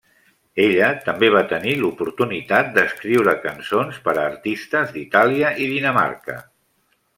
[0.61, 6.43] Ella també va tenir l'oportunitat d'escriure cançons per a artistes d'Itàlia i Dinamarca.